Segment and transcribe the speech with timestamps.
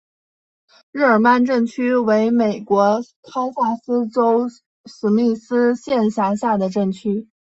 [0.91, 4.49] 日耳曼镇区为美国堪萨斯州
[4.87, 7.27] 史密斯县辖下的镇区。